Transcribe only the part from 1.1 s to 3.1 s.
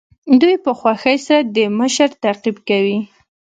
سره د مشر تعقیب کوي.